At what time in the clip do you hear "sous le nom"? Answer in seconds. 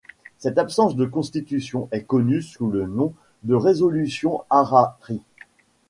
2.41-3.13